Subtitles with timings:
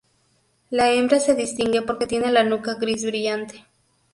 [0.71, 3.67] La hembra se distingue porque tiene la nuca gris brillante.